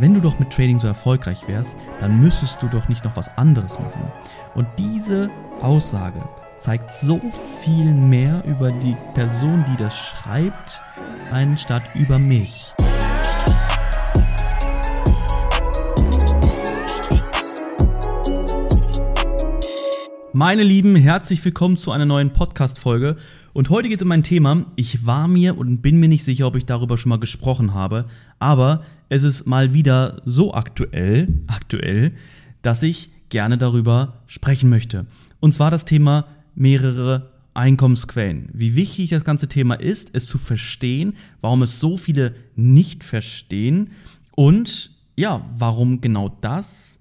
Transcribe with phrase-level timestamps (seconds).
[0.00, 3.28] wenn du doch mit Trading so erfolgreich wärst, dann müsstest du doch nicht noch was
[3.36, 4.10] anderes machen.
[4.54, 5.28] Und diese
[5.60, 6.22] Aussage
[6.56, 7.20] zeigt so
[7.60, 10.80] viel mehr über die Person, die das schreibt,
[11.30, 12.72] anstatt über mich.
[20.40, 23.18] Meine Lieben, herzlich willkommen zu einer neuen Podcast-Folge.
[23.52, 24.64] Und heute geht es um mein Thema.
[24.74, 28.06] Ich war mir und bin mir nicht sicher, ob ich darüber schon mal gesprochen habe,
[28.38, 32.12] aber es ist mal wieder so aktuell, aktuell,
[32.62, 35.04] dass ich gerne darüber sprechen möchte.
[35.40, 36.24] Und zwar das Thema
[36.54, 38.48] mehrere Einkommensquellen.
[38.54, 43.90] Wie wichtig das ganze Thema ist, es zu verstehen, warum es so viele nicht verstehen
[44.36, 46.98] und ja, warum genau das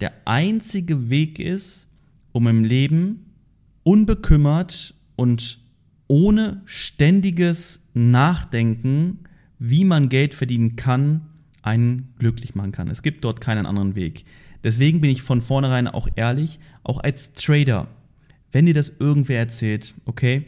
[0.00, 1.86] der einzige Weg ist,
[2.34, 3.30] um im Leben
[3.84, 5.60] unbekümmert und
[6.08, 9.20] ohne ständiges Nachdenken,
[9.60, 11.22] wie man Geld verdienen kann,
[11.62, 12.90] einen glücklich machen kann.
[12.90, 14.24] Es gibt dort keinen anderen Weg.
[14.64, 17.86] Deswegen bin ich von vornherein auch ehrlich, auch als Trader,
[18.50, 20.44] wenn dir das irgendwer erzählt, okay,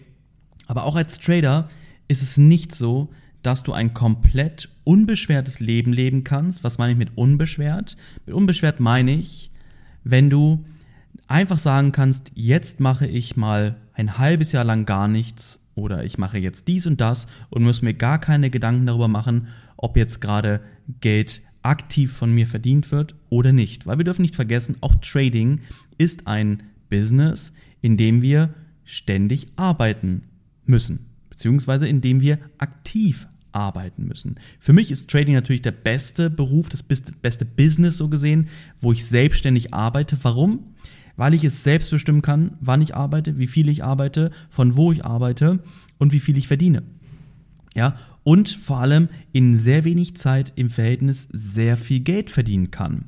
[0.66, 1.68] aber auch als Trader
[2.08, 3.10] ist es nicht so,
[3.44, 6.64] dass du ein komplett unbeschwertes Leben leben kannst.
[6.64, 7.96] Was meine ich mit unbeschwert?
[8.26, 9.52] Mit unbeschwert meine ich,
[10.02, 10.64] wenn du
[11.28, 16.18] einfach sagen kannst, jetzt mache ich mal ein halbes Jahr lang gar nichts oder ich
[16.18, 20.20] mache jetzt dies und das und muss mir gar keine Gedanken darüber machen, ob jetzt
[20.20, 20.60] gerade
[21.00, 23.86] Geld aktiv von mir verdient wird oder nicht.
[23.86, 25.60] Weil wir dürfen nicht vergessen, auch Trading
[25.98, 27.52] ist ein Business,
[27.82, 30.22] in dem wir ständig arbeiten
[30.64, 34.36] müssen, beziehungsweise in dem wir aktiv arbeiten müssen.
[34.60, 39.06] Für mich ist Trading natürlich der beste Beruf, das beste Business so gesehen, wo ich
[39.06, 40.16] selbstständig arbeite.
[40.22, 40.74] Warum?
[41.16, 44.92] Weil ich es selbst bestimmen kann, wann ich arbeite, wie viel ich arbeite, von wo
[44.92, 45.60] ich arbeite
[45.98, 46.82] und wie viel ich verdiene.
[47.74, 53.06] Ja, und vor allem in sehr wenig Zeit im Verhältnis sehr viel Geld verdienen kann.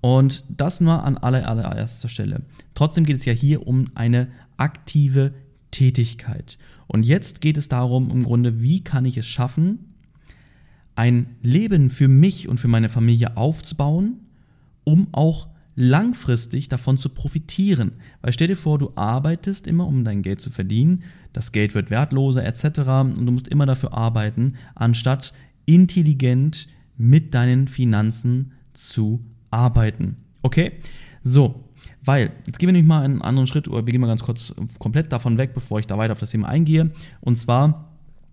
[0.00, 2.42] Und das nur an aller, allererster Stelle.
[2.74, 5.34] Trotzdem geht es ja hier um eine aktive
[5.72, 6.58] Tätigkeit.
[6.86, 9.94] Und jetzt geht es darum, im Grunde, wie kann ich es schaffen,
[10.94, 14.20] ein Leben für mich und für meine Familie aufzubauen,
[14.84, 17.92] um auch langfristig davon zu profitieren.
[18.22, 21.90] Weil stell dir vor, du arbeitest immer, um dein Geld zu verdienen, das Geld wird
[21.90, 22.78] wertloser etc.
[23.18, 25.34] und du musst immer dafür arbeiten, anstatt
[25.66, 29.20] intelligent mit deinen Finanzen zu
[29.50, 30.16] arbeiten.
[30.42, 30.72] Okay?
[31.22, 31.66] So,
[32.04, 34.54] weil, jetzt gehen wir nämlich mal einen anderen Schritt, oder wir gehen mal ganz kurz
[34.78, 36.90] komplett davon weg, bevor ich da weiter auf das Thema eingehe.
[37.20, 37.90] Und zwar,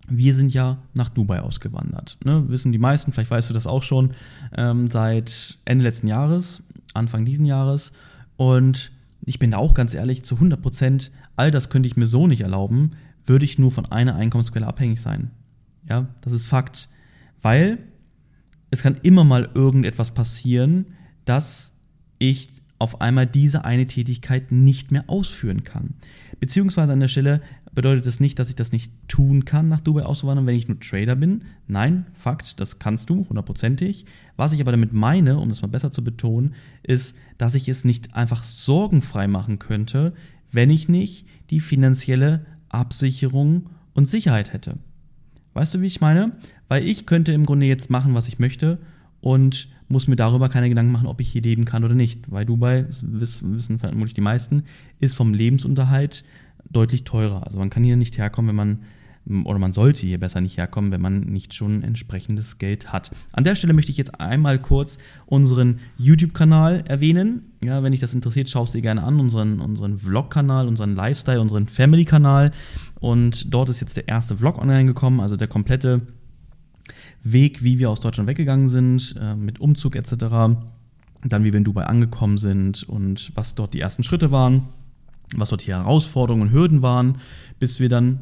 [0.08, 2.16] wir sind ja nach Dubai ausgewandert.
[2.24, 2.44] Ne?
[2.48, 4.14] Wissen die meisten, vielleicht weißt du das auch schon,
[4.56, 6.62] ähm, seit Ende letzten Jahres
[6.94, 7.92] Anfang diesen Jahres.
[8.36, 8.92] Und
[9.24, 12.26] ich bin da auch ganz ehrlich, zu 100 Prozent, all das könnte ich mir so
[12.26, 12.92] nicht erlauben,
[13.24, 15.30] würde ich nur von einer Einkommensquelle abhängig sein.
[15.88, 16.88] Ja, das ist Fakt.
[17.42, 17.78] Weil
[18.70, 20.86] es kann immer mal irgendetwas passieren,
[21.24, 21.74] dass
[22.18, 22.48] ich
[22.84, 25.94] auf einmal diese eine Tätigkeit nicht mehr ausführen kann.
[26.38, 27.40] Beziehungsweise an der Stelle
[27.74, 30.78] bedeutet das nicht, dass ich das nicht tun kann, nach Dubai auszuwandern, wenn ich nur
[30.78, 31.44] Trader bin.
[31.66, 34.04] Nein, Fakt, das kannst du, hundertprozentig.
[34.36, 36.52] Was ich aber damit meine, um das mal besser zu betonen,
[36.82, 40.12] ist, dass ich es nicht einfach sorgenfrei machen könnte,
[40.52, 44.76] wenn ich nicht die finanzielle Absicherung und Sicherheit hätte.
[45.54, 46.32] Weißt du, wie ich meine?
[46.68, 48.78] Weil ich könnte im Grunde jetzt machen, was ich möchte
[49.24, 52.30] und muss mir darüber keine Gedanken machen, ob ich hier leben kann oder nicht.
[52.30, 54.64] Weil Dubai, wissen vermutlich die meisten,
[55.00, 56.24] ist vom Lebensunterhalt
[56.70, 57.42] deutlich teurer.
[57.46, 58.78] Also man kann hier nicht herkommen, wenn man
[59.44, 63.12] oder man sollte hier besser nicht herkommen, wenn man nicht schon entsprechendes Geld hat.
[63.32, 67.52] An der Stelle möchte ich jetzt einmal kurz unseren YouTube-Kanal erwähnen.
[67.64, 71.40] Ja, wenn dich das interessiert, schau es dir gerne an, unseren, unseren Vlog-Kanal, unseren Lifestyle,
[71.40, 72.50] unseren Family-Kanal.
[73.00, 76.02] Und dort ist jetzt der erste Vlog online gekommen, also der komplette
[77.22, 80.10] Weg, wie wir aus Deutschland weggegangen sind, äh, mit Umzug etc.
[80.10, 84.68] Dann, wie wir in Dubai angekommen sind und was dort die ersten Schritte waren
[85.36, 87.18] was dort die Herausforderungen und Hürden waren,
[87.58, 88.20] bis wir dann,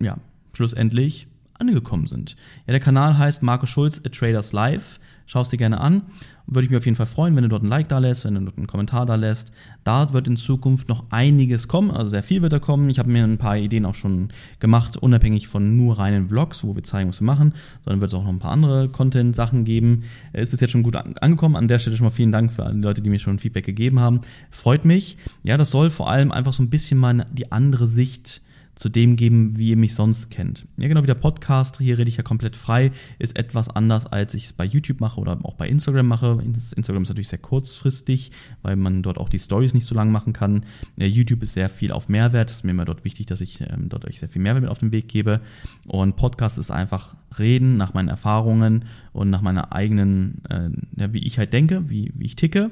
[0.00, 0.18] ja,
[0.52, 2.36] schlussendlich angekommen sind.
[2.66, 4.98] Ja, der Kanal heißt Marco Schulz, A Traders Life.
[5.26, 6.02] Schau es dir gerne an.
[6.46, 8.34] Würde ich mich auf jeden Fall freuen, wenn du dort ein Like da lässt, wenn
[8.34, 9.52] du dort einen Kommentar da lässt.
[9.84, 12.90] Da wird in Zukunft noch einiges kommen, also sehr viel wird da kommen.
[12.90, 14.28] Ich habe mir ein paar Ideen auch schon
[14.58, 17.54] gemacht, unabhängig von nur reinen Vlogs, wo wir zeigen, was wir machen,
[17.84, 20.02] sondern wird es auch noch ein paar andere Content-Sachen geben.
[20.32, 21.56] Ist bis jetzt schon gut angekommen.
[21.56, 24.00] An der Stelle schon mal vielen Dank für alle Leute, die mir schon Feedback gegeben
[24.00, 24.20] haben.
[24.50, 25.16] Freut mich.
[25.44, 28.42] Ja, das soll vor allem einfach so ein bisschen mal die andere Sicht
[28.74, 30.66] zu dem geben, wie ihr mich sonst kennt.
[30.76, 34.34] Ja, genau wie der Podcast, hier rede ich ja komplett frei, ist etwas anders, als
[34.34, 36.42] ich es bei YouTube mache oder auch bei Instagram mache.
[36.42, 38.32] Instagram ist natürlich sehr kurzfristig,
[38.62, 40.64] weil man dort auch die Stories nicht so lang machen kann.
[40.96, 43.88] YouTube ist sehr viel auf Mehrwert, es ist mir immer dort wichtig, dass ich ähm,
[43.88, 45.40] dort euch sehr viel Mehrwert mit auf den Weg gebe.
[45.86, 51.24] Und Podcast ist einfach reden nach meinen Erfahrungen und nach meiner eigenen, äh, ja, wie
[51.24, 52.70] ich halt denke, wie, wie ich ticke.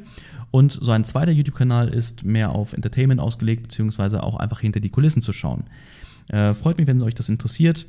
[0.51, 4.91] Und so ein zweiter YouTube-Kanal ist mehr auf Entertainment ausgelegt, beziehungsweise auch einfach hinter die
[4.91, 5.65] Kulissen zu schauen.
[6.29, 7.87] Äh, freut mich, wenn euch das interessiert.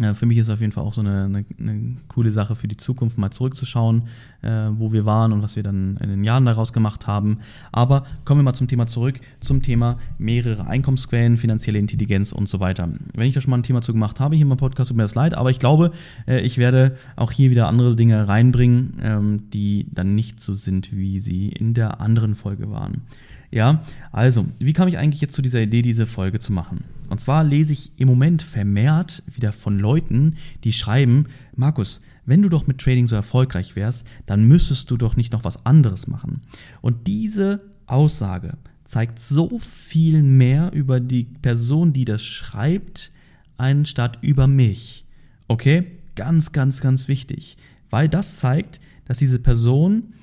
[0.00, 2.68] Äh, für mich ist auf jeden Fall auch so eine, eine, eine, coole Sache für
[2.68, 4.08] die Zukunft, mal zurückzuschauen,
[4.42, 7.38] äh, wo wir waren und was wir dann in den Jahren daraus gemacht haben.
[7.72, 12.60] Aber kommen wir mal zum Thema zurück, zum Thema mehrere Einkommensquellen, finanzielle Intelligenz und so
[12.60, 12.88] weiter.
[13.14, 15.04] Wenn ich da schon mal ein Thema zu gemacht habe, hier im Podcast, tut mir
[15.04, 15.92] das leid, aber ich glaube,
[16.26, 20.94] äh, ich werde auch hier wieder andere Dinge reinbringen, ähm, die dann nicht so sind,
[20.94, 23.02] wie sie in der anderen Folge waren.
[23.54, 26.82] Ja, also, wie kam ich eigentlich jetzt zu dieser Idee, diese Folge zu machen?
[27.08, 30.34] Und zwar lese ich im Moment vermehrt wieder von Leuten,
[30.64, 35.14] die schreiben, Markus, wenn du doch mit Trading so erfolgreich wärst, dann müsstest du doch
[35.14, 36.40] nicht noch was anderes machen.
[36.80, 43.12] Und diese Aussage zeigt so viel mehr über die Person, die das schreibt,
[43.56, 45.04] anstatt über mich.
[45.46, 45.92] Okay?
[46.16, 47.56] Ganz, ganz, ganz wichtig.
[47.88, 50.13] Weil das zeigt, dass diese Person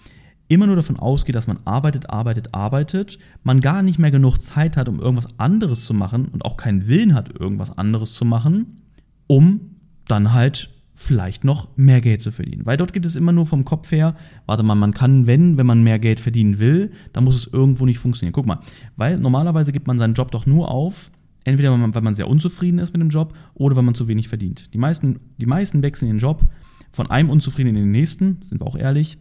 [0.51, 4.75] immer nur davon ausgeht, dass man arbeitet, arbeitet, arbeitet, man gar nicht mehr genug Zeit
[4.75, 8.81] hat, um irgendwas anderes zu machen und auch keinen Willen hat, irgendwas anderes zu machen,
[9.27, 9.77] um
[10.07, 12.65] dann halt vielleicht noch mehr Geld zu verdienen.
[12.65, 14.13] Weil dort geht es immer nur vom Kopf her,
[14.45, 17.85] warte mal, man kann, wenn, wenn man mehr Geld verdienen will, dann muss es irgendwo
[17.85, 18.33] nicht funktionieren.
[18.33, 18.59] Guck mal,
[18.97, 21.11] weil normalerweise gibt man seinen Job doch nur auf,
[21.45, 24.73] entweder weil man sehr unzufrieden ist mit dem Job oder weil man zu wenig verdient.
[24.73, 26.45] Die meisten, die meisten wechseln den Job
[26.91, 29.17] von einem Unzufriedenen in den nächsten, sind wir auch ehrlich,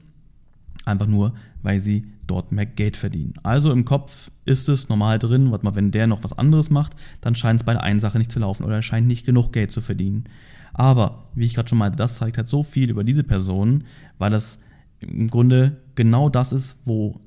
[0.85, 3.35] Einfach nur, weil sie dort mehr Geld verdienen.
[3.43, 6.95] Also im Kopf ist es normal drin, warte mal, wenn der noch was anderes macht,
[7.21, 9.53] dann scheint es bei der einen Sache nicht zu laufen oder er scheint nicht genug
[9.53, 10.25] Geld zu verdienen.
[10.73, 13.85] Aber, wie ich gerade schon meinte, das zeigt halt so viel über diese Person,
[14.19, 14.59] weil das
[15.01, 17.21] im Grunde genau das ist, wo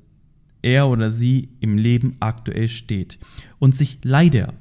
[0.62, 3.18] er oder sie im Leben aktuell steht.
[3.58, 4.54] Und sich leider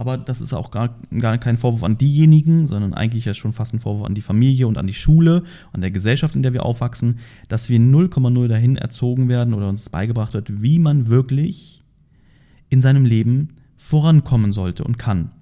[0.00, 3.74] aber das ist auch gar, gar kein Vorwurf an diejenigen, sondern eigentlich ja schon fast
[3.74, 5.42] ein Vorwurf an die Familie und an die Schule,
[5.74, 7.18] an der Gesellschaft, in der wir aufwachsen,
[7.48, 11.82] dass wir 0,0 dahin erzogen werden oder uns beigebracht wird, wie man wirklich
[12.70, 15.32] in seinem Leben vorankommen sollte und kann.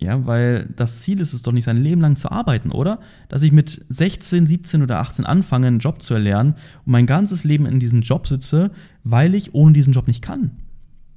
[0.00, 2.98] Ja, weil das Ziel ist es doch nicht, sein Leben lang zu arbeiten, oder?
[3.28, 6.54] Dass ich mit 16, 17 oder 18 anfange, einen Job zu erlernen
[6.84, 8.72] und mein ganzes Leben in diesem Job sitze,
[9.04, 10.50] weil ich ohne diesen Job nicht kann.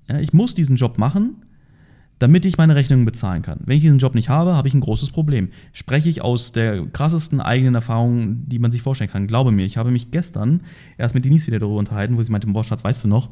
[0.07, 1.37] Ja, ich muss diesen Job machen,
[2.21, 3.61] damit ich meine Rechnungen bezahlen kann.
[3.65, 5.49] Wenn ich diesen Job nicht habe, habe ich ein großes Problem.
[5.73, 9.25] Spreche ich aus der krassesten eigenen Erfahrung, die man sich vorstellen kann.
[9.25, 10.61] Glaube mir, ich habe mich gestern
[10.99, 13.31] erst mit Denise wieder darüber unterhalten, wo sie meinte, boah, Schatz, weißt du noch,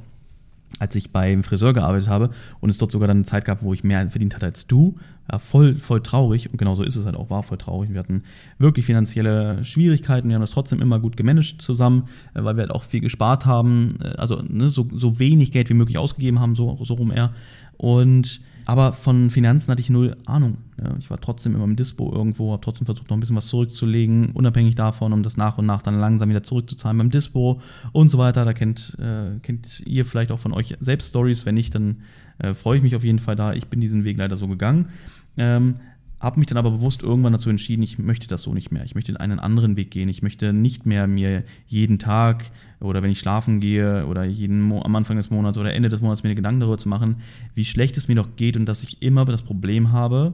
[0.79, 2.31] als ich beim Friseur gearbeitet habe
[2.61, 4.95] und es dort sogar dann eine Zeit gab, wo ich mehr verdient hatte als du,
[5.31, 7.91] ja, voll, voll traurig und genau so ist es halt auch, war voll traurig.
[7.91, 8.23] Wir hatten
[8.57, 12.71] wirklich finanzielle Schwierigkeiten, wir haben das trotzdem immer gut gemanagt zusammen, äh, weil wir halt
[12.71, 16.55] auch viel gespart haben, äh, also ne, so, so wenig Geld wie möglich ausgegeben haben,
[16.55, 17.29] so, so rum eher.
[17.77, 20.59] Und aber von Finanzen hatte ich null Ahnung.
[20.77, 23.47] Ja, ich war trotzdem immer im Dispo irgendwo, habe trotzdem versucht, noch ein bisschen was
[23.47, 27.61] zurückzulegen, unabhängig davon, um das nach und nach dann langsam wieder zurückzuzahlen beim Dispo
[27.93, 28.45] und so weiter.
[28.45, 31.47] Da kennt, äh, kennt ihr vielleicht auch von euch selbst Stories.
[31.47, 32.01] Wenn nicht, dann
[32.37, 33.53] äh, freue ich mich auf jeden Fall da.
[33.53, 34.89] Ich bin diesen Weg leider so gegangen.
[35.35, 35.77] Ähm,
[36.19, 38.83] habe mich dann aber bewusst irgendwann dazu entschieden, ich möchte das so nicht mehr.
[38.83, 40.09] Ich möchte einen anderen Weg gehen.
[40.09, 44.81] Ich möchte nicht mehr mir jeden Tag oder wenn ich schlafen gehe oder jeden Mo
[44.81, 47.17] am Anfang des Monats oder Ende des Monats mir Gedanken darüber zu machen,
[47.55, 50.33] wie schlecht es mir noch geht und dass ich immer das Problem habe,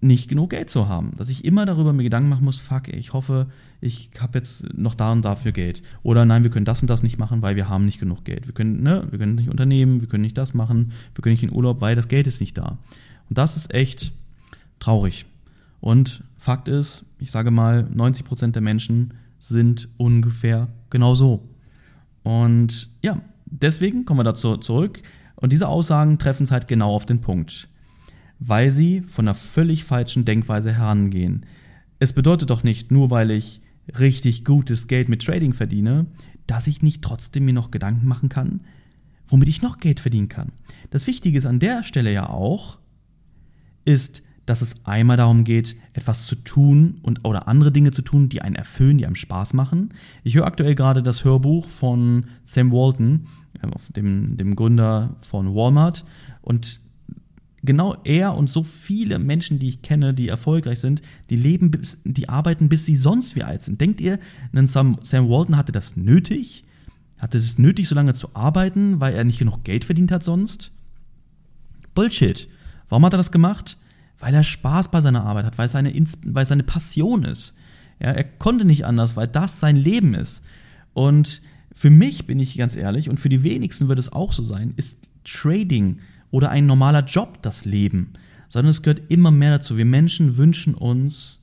[0.00, 1.12] nicht genug Geld zu haben.
[1.16, 3.46] Dass ich immer darüber mir Gedanken machen muss, fuck, ich hoffe,
[3.80, 5.82] ich habe jetzt noch da und dafür Geld.
[6.02, 8.46] Oder nein, wir können das und das nicht machen, weil wir haben nicht genug Geld.
[8.46, 11.44] Wir können, ne, wir können nicht unternehmen, wir können nicht das machen, wir können nicht
[11.44, 12.78] in Urlaub, weil das Geld ist nicht da.
[13.28, 14.12] Und das ist echt
[14.84, 15.26] traurig.
[15.80, 21.48] Und Fakt ist, ich sage mal, 90 Prozent der Menschen sind ungefähr genau so.
[22.22, 25.02] Und ja, deswegen kommen wir dazu zurück.
[25.36, 27.68] Und diese Aussagen treffen es halt genau auf den Punkt,
[28.38, 31.46] weil sie von einer völlig falschen Denkweise herangehen.
[31.98, 33.60] Es bedeutet doch nicht, nur weil ich
[33.98, 36.06] richtig gutes Geld mit Trading verdiene,
[36.46, 38.60] dass ich nicht trotzdem mir noch Gedanken machen kann,
[39.28, 40.52] womit ich noch Geld verdienen kann.
[40.90, 42.78] Das Wichtige ist an der Stelle ja auch,
[43.84, 48.28] ist, dass es einmal darum geht, etwas zu tun und oder andere Dinge zu tun,
[48.28, 49.94] die einen erfüllen, die einem Spaß machen.
[50.22, 53.26] Ich höre aktuell gerade das Hörbuch von Sam Walton,
[53.62, 56.04] äh, dem, dem Gründer von Walmart.
[56.42, 56.80] Und
[57.62, 61.98] genau er und so viele Menschen, die ich kenne, die erfolgreich sind, die leben, bis,
[62.04, 63.80] die arbeiten, bis sie sonst wie alt sind.
[63.80, 64.18] Denkt ihr,
[64.64, 66.64] Sam, Sam Walton hatte das nötig?
[67.16, 70.72] Hatte es nötig, so lange zu arbeiten, weil er nicht genug Geld verdient hat sonst?
[71.94, 72.48] Bullshit.
[72.90, 73.78] Warum hat er das gemacht?
[74.18, 75.92] Weil er Spaß bei seiner Arbeit hat, weil es seine,
[76.26, 77.54] weil es seine Passion ist.
[78.00, 80.42] Ja, er konnte nicht anders, weil das sein Leben ist.
[80.92, 81.42] Und
[81.74, 84.74] für mich, bin ich ganz ehrlich, und für die wenigsten wird es auch so sein,
[84.76, 85.98] ist Trading
[86.30, 88.12] oder ein normaler Job das Leben,
[88.48, 89.76] sondern es gehört immer mehr dazu.
[89.76, 91.40] Wir Menschen wünschen uns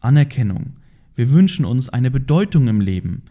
[0.00, 0.74] Anerkennung.
[1.14, 3.22] Wir wünschen uns eine Bedeutung im Leben.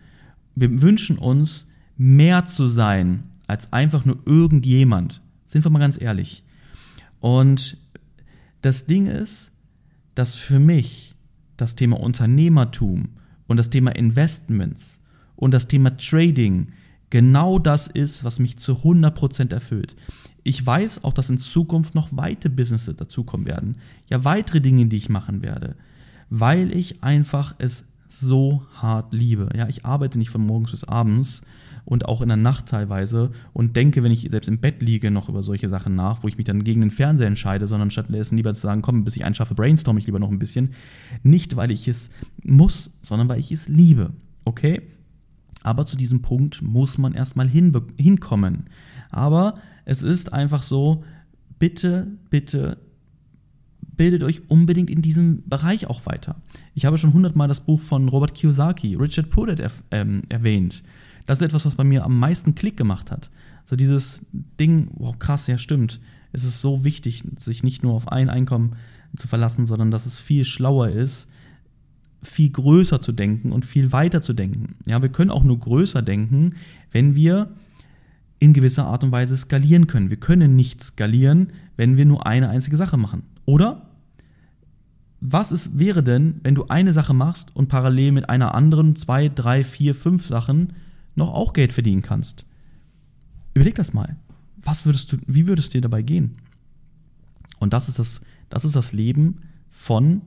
[0.56, 5.22] Wir wünschen uns mehr zu sein als einfach nur irgendjemand.
[5.46, 6.44] Sind wir mal ganz ehrlich.
[7.20, 7.78] Und
[8.62, 9.52] das Ding ist,
[10.16, 11.16] dass für mich
[11.58, 13.10] das Thema Unternehmertum
[13.48, 15.00] und das Thema Investments
[15.36, 16.72] und das Thema Trading
[17.10, 19.96] genau das ist, was mich zu 100% erfüllt.
[20.44, 23.78] Ich weiß auch, dass in Zukunft noch weitere Businesses dazukommen werden.
[24.10, 25.76] Ja, weitere Dinge, die ich machen werde.
[26.30, 29.50] Weil ich einfach es so hart liebe.
[29.56, 31.42] Ja, ich arbeite nicht von morgens bis abends
[31.90, 35.28] und auch in der Nacht teilweise und denke, wenn ich selbst im Bett liege, noch
[35.28, 38.54] über solche Sachen nach, wo ich mich dann gegen den Fernseher entscheide, sondern stattdessen lieber
[38.54, 40.70] zu sagen, komm, bis ich einschaffe, brainstorm ich lieber noch ein bisschen.
[41.24, 42.12] Nicht, weil ich es
[42.44, 44.12] muss, sondern weil ich es liebe.
[44.46, 44.84] Okay?
[45.64, 48.68] Aber zu diesem Punkt muss man erstmal hinkommen.
[49.10, 49.56] Aber
[49.86, 51.04] es ist einfach so,
[51.58, 52.78] bitte, bitte
[53.98, 56.36] bildet euch unbedingt in diesem Bereich auch weiter.
[56.76, 59.28] Ich habe schon hundertmal das Buch von Robert Kiyosaki, Richard
[59.60, 60.84] er, ähm, erwähnt.
[61.30, 63.30] Das ist etwas, was bei mir am meisten Klick gemacht hat.
[63.64, 64.24] So dieses
[64.60, 66.00] Ding, wow, krass, ja, stimmt.
[66.32, 68.78] Es ist so wichtig, sich nicht nur auf ein Einkommen
[69.16, 71.30] zu verlassen, sondern dass es viel schlauer ist,
[72.24, 74.74] viel größer zu denken und viel weiter zu denken.
[74.88, 76.56] Ja, wir können auch nur größer denken,
[76.92, 77.52] wenn wir
[78.40, 80.10] in gewisser Art und Weise skalieren können.
[80.10, 83.22] Wir können nicht skalieren, wenn wir nur eine einzige Sache machen.
[83.46, 83.84] Oder
[85.22, 89.30] was ist, wäre denn, wenn du eine Sache machst und parallel mit einer anderen zwei,
[89.30, 90.74] drei, vier, fünf Sachen
[91.20, 92.46] noch auch Geld verdienen kannst?
[93.54, 94.18] Überleg das mal.
[94.58, 96.38] Was würdest du, wie würdest dir dabei gehen?
[97.60, 100.22] Und das ist das, das ist das Leben von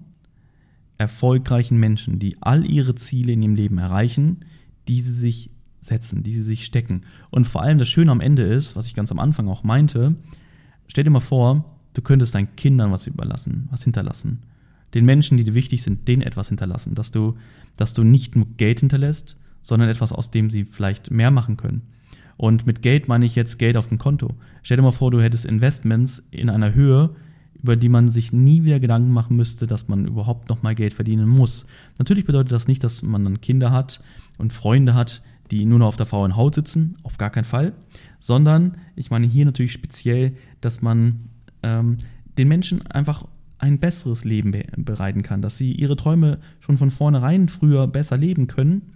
[0.99, 4.45] erfolgreichen Menschen, die all ihre Ziele in ihrem Leben erreichen,
[4.89, 7.03] die sie sich setzen, die sie sich stecken.
[7.31, 10.15] Und vor allem das Schöne am Ende ist, was ich ganz am Anfang auch meinte,
[10.87, 14.41] stell dir mal vor, du könntest deinen Kindern was überlassen, was hinterlassen
[14.95, 16.95] den Menschen, die dir wichtig sind, denen etwas hinterlassen.
[16.95, 17.37] Dass du,
[17.77, 21.83] dass du nicht nur Geld hinterlässt, sondern etwas, aus dem sie vielleicht mehr machen können.
[22.37, 24.29] Und mit Geld meine ich jetzt Geld auf dem Konto.
[24.63, 27.11] Stell dir mal vor, du hättest Investments in einer Höhe,
[27.63, 30.95] über die man sich nie wieder Gedanken machen müsste, dass man überhaupt noch mal Geld
[30.95, 31.67] verdienen muss.
[31.99, 34.01] Natürlich bedeutet das nicht, dass man dann Kinder hat
[34.39, 37.75] und Freunde hat, die nur noch auf der faulen Haut sitzen, auf gar keinen Fall,
[38.19, 41.29] sondern ich meine hier natürlich speziell, dass man
[41.63, 41.99] ähm,
[42.39, 43.27] den Menschen einfach
[43.59, 48.49] ein besseres Leben bereiten kann, dass sie ihre Träume schon von vornherein früher besser leben
[48.49, 48.92] können,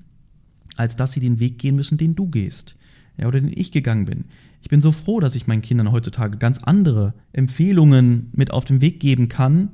[0.76, 2.76] als dass sie den Weg gehen müssen, den du gehst.
[3.18, 4.24] Ja, oder den ich gegangen bin.
[4.62, 8.80] Ich bin so froh, dass ich meinen Kindern heutzutage ganz andere Empfehlungen mit auf den
[8.80, 9.70] Weg geben kann,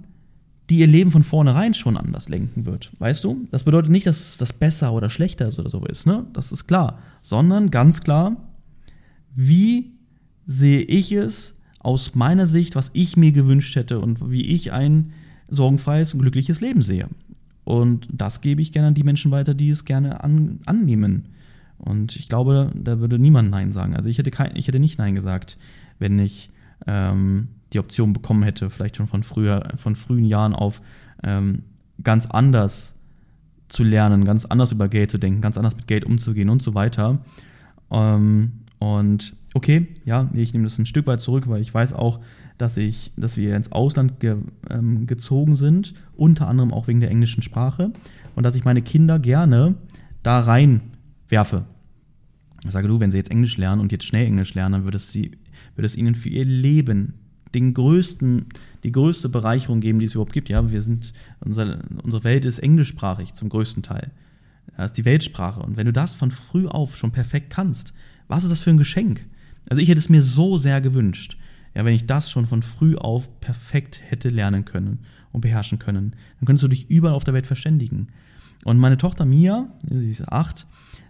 [0.71, 2.92] die ihr Leben von vornherein schon anders lenken wird.
[2.99, 3.47] Weißt du?
[3.50, 6.26] Das bedeutet nicht, dass das besser oder schlechter oder so ist, ne?
[6.32, 7.00] Das ist klar.
[7.23, 8.37] Sondern ganz klar,
[9.35, 9.92] wie
[10.47, 15.12] sehe ich es, aus meiner Sicht, was ich mir gewünscht hätte und wie ich ein
[15.49, 17.09] sorgenfreies und glückliches Leben sehe.
[17.64, 21.28] Und das gebe ich gerne an die Menschen weiter, die es gerne an, annehmen.
[21.78, 23.95] Und ich glaube, da würde niemand Nein sagen.
[23.97, 25.59] Also ich hätte, kein, ich hätte nicht Nein gesagt,
[25.99, 26.50] wenn ich
[26.87, 30.83] ähm, die Option bekommen hätte, vielleicht schon von früher, von frühen Jahren auf
[31.23, 31.62] ähm,
[32.02, 32.95] ganz anders
[33.69, 36.75] zu lernen, ganz anders über Geld zu denken, ganz anders mit Geld umzugehen und so
[36.75, 37.19] weiter.
[37.90, 42.21] Ähm, und okay, ja, ich nehme das ein Stück weit zurück, weil ich weiß auch,
[42.62, 44.37] dass ich, dass wir ins Ausland ge,
[44.71, 47.92] ähm, gezogen sind, unter anderem auch wegen der englischen Sprache
[48.37, 49.75] und dass ich meine Kinder gerne
[50.23, 51.64] da reinwerfe.
[52.64, 54.97] Ich sage du, wenn sie jetzt Englisch lernen und jetzt schnell Englisch lernen, dann würde
[54.97, 55.33] es, sie,
[55.75, 57.14] würde es ihnen für ihr Leben
[57.52, 58.47] den größten,
[58.85, 60.49] die größte Bereicherung geben, die es überhaupt gibt.
[60.49, 64.12] Ja, wir sind, unsere, unsere Welt ist englischsprachig zum größten Teil.
[64.76, 65.61] Das ist die Weltsprache.
[65.61, 67.92] Und wenn du das von früh auf schon perfekt kannst,
[68.28, 69.26] was ist das für ein Geschenk?
[69.69, 71.37] Also ich hätte es mir so sehr gewünscht,
[71.75, 75.00] ja, wenn ich das schon von früh auf perfekt hätte lernen können
[75.33, 76.14] und beherrschen können.
[76.38, 78.09] Dann könntest du dich überall auf der Welt verständigen.
[78.64, 80.67] Und meine Tochter Mia, sie ist acht,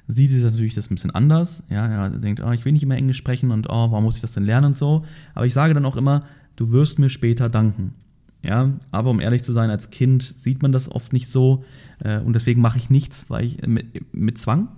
[0.09, 1.65] sieht es natürlich das ein bisschen anders.
[1.69, 4.23] Ja, sie denkt, oh, ich will nicht immer Englisch sprechen und oh, warum muss ich
[4.23, 5.05] das denn lernen und so.
[5.35, 6.25] Aber ich sage dann auch immer,
[6.57, 7.95] du wirst mir später danken.
[8.43, 11.65] Ja, aber um ehrlich zu sein, als Kind sieht man das oft nicht so
[12.01, 14.69] äh, und deswegen mache ich nichts, weil ich mit, mit Zwang,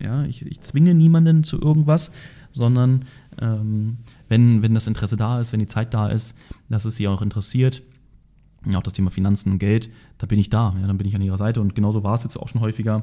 [0.00, 2.10] ja, ich, ich zwinge niemanden zu irgendwas,
[2.50, 3.04] sondern
[3.40, 3.98] ähm,
[4.28, 6.36] wenn, wenn das Interesse da ist, wenn die Zeit da ist,
[6.68, 7.82] dass es sie auch interessiert,
[8.74, 11.22] auch das Thema Finanzen und Geld, da bin ich da, ja, dann bin ich an
[11.22, 11.60] ihrer Seite.
[11.60, 13.02] Und genauso war es jetzt auch schon häufiger,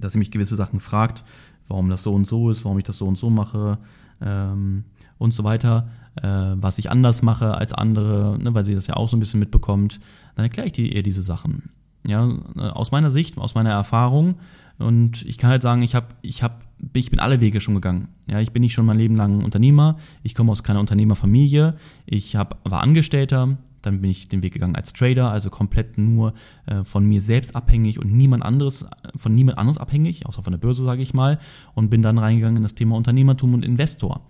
[0.00, 1.24] dass sie mich gewisse Sachen fragt,
[1.68, 3.78] warum das so und so ist, warum ich das so und so mache
[4.20, 4.84] ähm,
[5.18, 5.88] und so weiter.
[6.22, 9.20] äh, was ich anders mache als andere, ne, weil sie das ja auch so ein
[9.20, 10.00] bisschen mitbekommt,
[10.34, 11.70] dann erkläre ich ihr diese Sachen.
[12.06, 14.36] Ja, äh, aus meiner Sicht, aus meiner Erfahrung.
[14.78, 16.56] Und ich kann halt sagen, ich habe, ich habe,
[16.92, 18.08] ich bin alle Wege schon gegangen.
[18.26, 19.98] Ja, ich bin nicht schon mein Leben lang Unternehmer.
[20.22, 21.76] Ich komme aus keiner Unternehmerfamilie.
[22.04, 23.56] Ich hab, war Angestellter.
[23.82, 26.34] Dann bin ich den Weg gegangen als Trader, also komplett nur
[26.66, 30.58] äh, von mir selbst abhängig und niemand anderes, von niemand anderes abhängig, außer von der
[30.58, 31.38] Börse, sage ich mal,
[31.74, 34.22] und bin dann reingegangen in das Thema Unternehmertum und Investor.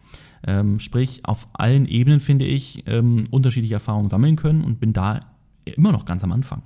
[0.46, 5.20] Ähm, sprich, auf allen Ebenen, finde ich, ähm, unterschiedliche Erfahrungen sammeln können und bin da
[5.64, 6.62] immer noch ganz am Anfang.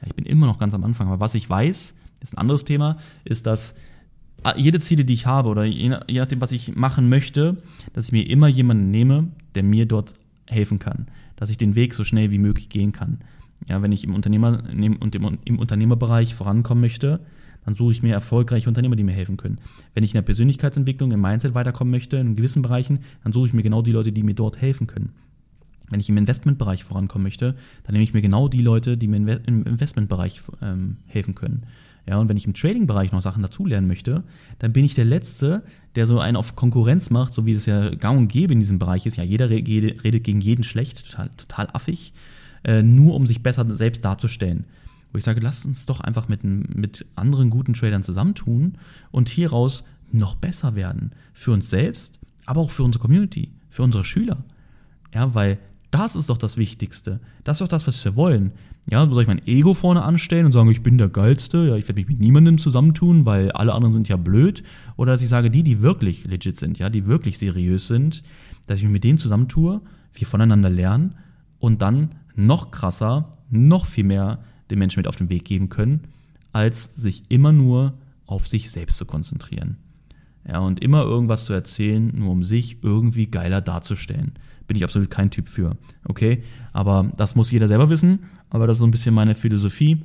[0.00, 1.06] Ja, ich bin immer noch ganz am Anfang.
[1.06, 3.74] Aber was ich weiß, ist ein anderes Thema, ist, dass
[4.56, 7.58] jede Ziele, die ich habe oder je, nachdem, was ich machen möchte,
[7.92, 10.14] dass ich mir immer jemanden nehme, der mir dort
[10.48, 13.18] helfen kann, dass ich den Weg so schnell wie möglich gehen kann.
[13.68, 17.20] Ja, wenn ich im Unternehmer im Unternehmerbereich vorankommen möchte,
[17.64, 19.58] dann suche ich mir erfolgreiche Unternehmer, die mir helfen können.
[19.94, 23.52] Wenn ich in der Persönlichkeitsentwicklung, im Mindset weiterkommen möchte, in gewissen Bereichen, dann suche ich
[23.52, 25.12] mir genau die Leute, die mir dort helfen können.
[25.92, 29.40] Wenn ich im Investmentbereich vorankommen möchte, dann nehme ich mir genau die Leute, die mir
[29.46, 31.66] im Investmentbereich ähm, helfen können.
[32.08, 34.24] Ja, und wenn ich im Trading-Bereich noch Sachen dazulernen möchte,
[34.58, 35.62] dann bin ich der Letzte,
[35.94, 38.78] der so einen auf Konkurrenz macht, so wie es ja gang und gäbe in diesem
[38.78, 39.16] Bereich ist.
[39.16, 42.14] Ja, jeder redet gegen jeden schlecht, total, total affig,
[42.64, 44.64] äh, nur um sich besser selbst darzustellen.
[45.12, 48.78] Wo ich sage, lasst uns doch einfach mit, mit anderen guten Tradern zusammentun
[49.10, 51.12] und hieraus noch besser werden.
[51.34, 54.42] Für uns selbst, aber auch für unsere Community, für unsere Schüler.
[55.14, 55.58] Ja, weil
[55.92, 57.20] das ist doch das Wichtigste.
[57.44, 58.52] Das ist doch das, was wir wollen.
[58.90, 61.86] Ja, soll ich mein Ego vorne anstellen und sagen, ich bin der Geilste, ja, ich
[61.86, 64.64] werde mich mit niemandem zusammentun, weil alle anderen sind ja blöd.
[64.96, 68.22] Oder dass ich sage, die, die wirklich legit sind, ja, die wirklich seriös sind,
[68.66, 69.82] dass ich mich mit denen zusammentue,
[70.14, 71.14] wir voneinander lernen
[71.58, 74.38] und dann noch krasser, noch viel mehr
[74.70, 76.08] den Menschen mit auf den Weg geben können,
[76.52, 77.94] als sich immer nur
[78.24, 79.76] auf sich selbst zu konzentrieren.
[80.48, 84.32] Ja, und immer irgendwas zu erzählen, nur um sich irgendwie geiler darzustellen.
[84.72, 85.76] Bin ich absolut kein Typ für.
[86.08, 86.42] Okay?
[86.72, 88.20] Aber das muss jeder selber wissen.
[88.48, 89.98] Aber das ist so ein bisschen meine Philosophie.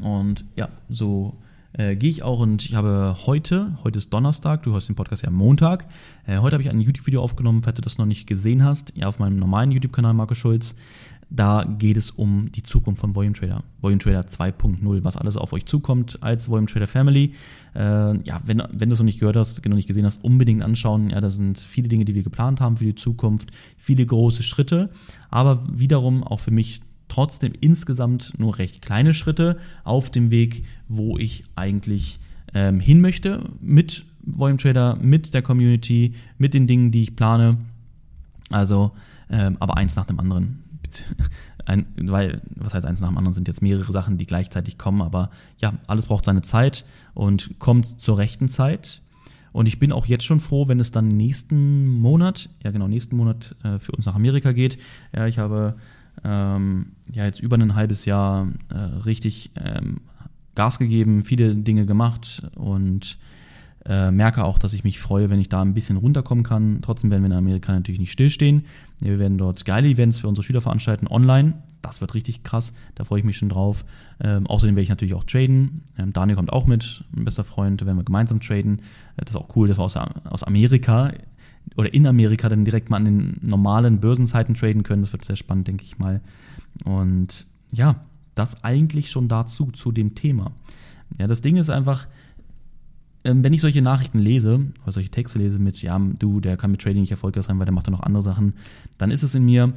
[0.00, 1.34] Und ja, so
[1.72, 5.22] äh, gehe ich auch und ich habe heute, heute ist Donnerstag, du hörst den Podcast
[5.22, 5.86] ja am Montag.
[6.24, 9.08] Äh, heute habe ich ein YouTube-Video aufgenommen, falls du das noch nicht gesehen hast, ja,
[9.08, 10.76] auf meinem normalen YouTube-Kanal Marco Schulz.
[11.34, 13.64] Da geht es um die Zukunft von Volume Trader.
[13.80, 17.32] Volume Trader 2.0, was alles auf euch zukommt als Volume Trader Family.
[17.74, 17.80] Äh,
[18.22, 21.10] ja, wenn, wenn du es noch nicht gehört hast, noch nicht gesehen hast, unbedingt anschauen.
[21.10, 24.90] Ja, das sind viele Dinge, die wir geplant haben für die Zukunft, viele große Schritte,
[25.28, 31.18] aber wiederum auch für mich trotzdem insgesamt nur recht kleine Schritte auf dem Weg, wo
[31.18, 32.20] ich eigentlich
[32.54, 37.58] ähm, hin möchte mit Volume Trader, mit der Community, mit den Dingen, die ich plane.
[38.50, 38.92] Also,
[39.30, 40.63] ähm, aber eins nach dem anderen.
[41.66, 45.00] Ein, weil, was heißt eins nach dem anderen, sind jetzt mehrere Sachen, die gleichzeitig kommen,
[45.00, 45.30] aber
[45.62, 49.00] ja, alles braucht seine Zeit und kommt zur rechten Zeit.
[49.52, 53.16] Und ich bin auch jetzt schon froh, wenn es dann nächsten Monat, ja genau, nächsten
[53.16, 54.78] Monat äh, für uns nach Amerika geht.
[55.14, 55.76] Ja, ich habe
[56.22, 60.00] ähm, ja jetzt über ein halbes Jahr äh, richtig ähm,
[60.54, 63.18] Gas gegeben, viele Dinge gemacht und
[63.86, 66.78] äh, merke auch, dass ich mich freue, wenn ich da ein bisschen runterkommen kann.
[66.80, 68.64] Trotzdem werden wir in Amerika natürlich nicht stillstehen.
[69.00, 71.54] Wir werden dort geile Events für unsere Schüler veranstalten, online.
[71.82, 73.84] Das wird richtig krass, da freue ich mich schon drauf.
[74.20, 75.82] Ähm, außerdem werde ich natürlich auch traden.
[75.98, 78.78] Ähm, Daniel kommt auch mit, ein bester Freund, da werden wir gemeinsam traden.
[79.16, 81.12] Äh, das ist auch cool, dass wir aus, aus Amerika
[81.76, 85.02] oder in Amerika dann direkt mal an den normalen Börsenzeiten traden können.
[85.02, 86.22] Das wird sehr spannend, denke ich mal.
[86.84, 87.96] Und ja,
[88.34, 90.52] das eigentlich schon dazu, zu dem Thema.
[91.18, 92.06] Ja, das Ding ist einfach,
[93.24, 96.82] wenn ich solche Nachrichten lese, oder solche Texte lese mit, ja, du, der kann mit
[96.82, 98.54] Trading nicht erfolgreich sein, weil der macht ja noch andere Sachen,
[98.98, 99.72] dann ist es in mir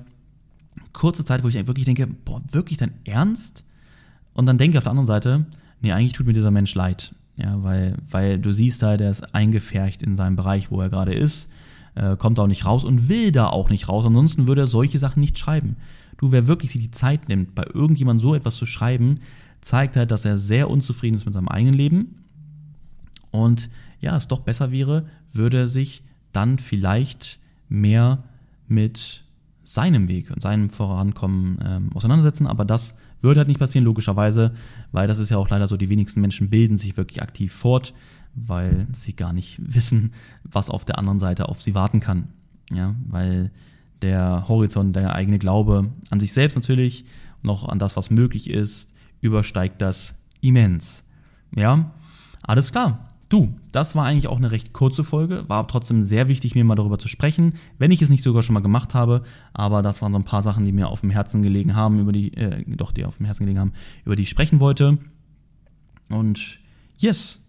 [0.93, 3.63] kurze Zeit, wo ich wirklich denke, boah, wirklich dein Ernst?
[4.33, 5.45] Und dann denke ich auf der anderen Seite,
[5.81, 7.15] nee, eigentlich tut mir dieser Mensch leid.
[7.37, 11.13] Ja, weil, weil du siehst da, der ist eingefärcht in seinem Bereich, wo er gerade
[11.13, 11.49] ist,
[11.95, 14.05] äh, kommt auch nicht raus und will da auch nicht raus.
[14.05, 15.77] Ansonsten würde er solche Sachen nicht schreiben.
[16.17, 19.19] Du, wer wirklich sich die Zeit nimmt, bei irgendjemandem so etwas zu schreiben,
[19.61, 22.15] zeigt halt, dass er sehr unzufrieden ist mit seinem eigenen Leben
[23.31, 28.23] und ja, es doch besser wäre, würde er sich dann vielleicht mehr
[28.67, 29.23] mit
[29.63, 32.47] seinem Weg und seinem Vorankommen ähm, auseinandersetzen.
[32.47, 34.53] Aber das würde halt nicht passieren, logischerweise,
[34.91, 37.93] weil das ist ja auch leider so, die wenigsten Menschen bilden sich wirklich aktiv fort,
[38.35, 40.13] weil sie gar nicht wissen,
[40.43, 42.29] was auf der anderen Seite auf sie warten kann.
[42.71, 43.51] Ja, weil
[44.01, 47.05] der Horizont, der eigene Glaube an sich selbst natürlich,
[47.41, 51.03] noch an das, was möglich ist, übersteigt das immens.
[51.55, 51.91] Ja,
[52.43, 53.06] alles klar.
[53.29, 56.75] Du, das war eigentlich auch eine recht kurze Folge, war trotzdem sehr wichtig, mir mal
[56.75, 60.13] darüber zu sprechen, wenn ich es nicht sogar schon mal gemacht habe, aber das waren
[60.13, 62.93] so ein paar Sachen, die mir auf dem Herzen gelegen haben, über die, äh, doch,
[62.93, 63.73] die auf dem Herzen gelegen haben,
[64.05, 64.97] über die ich sprechen wollte.
[66.07, 66.59] Und
[66.97, 67.45] yes,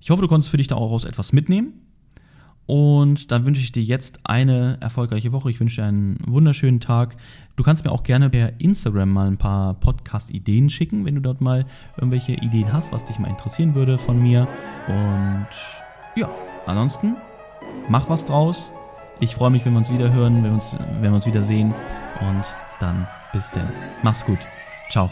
[0.00, 1.74] ich hoffe, du konntest für dich da auch aus etwas mitnehmen.
[2.70, 5.50] Und dann wünsche ich dir jetzt eine erfolgreiche Woche.
[5.50, 7.16] Ich wünsche dir einen wunderschönen Tag.
[7.56, 11.40] Du kannst mir auch gerne per Instagram mal ein paar Podcast-Ideen schicken, wenn du dort
[11.40, 14.46] mal irgendwelche Ideen hast, was dich mal interessieren würde von mir.
[14.86, 15.48] Und
[16.14, 16.30] ja,
[16.64, 17.16] ansonsten
[17.88, 18.72] mach was draus.
[19.18, 21.42] Ich freue mich, wenn wir uns wieder hören, wenn wir uns, wenn wir uns wieder
[21.42, 21.74] sehen.
[22.20, 22.44] Und
[22.78, 23.66] dann bis denn.
[24.04, 24.38] Mach's gut.
[24.90, 25.10] Ciao.